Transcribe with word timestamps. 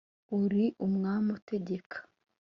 uri 0.39 0.63
umwami 0.85 1.29
utegeka 1.37 1.97